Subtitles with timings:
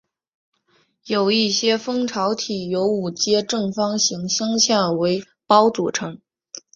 [1.05, 6.19] 有一些蜂巢体由五阶正方形镶嵌为胞构成